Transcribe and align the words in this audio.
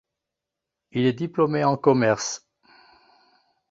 Il 0.93 1.05
est 1.05 1.13
diplômé 1.13 1.63
en 1.63 1.77
commerce. 1.77 2.49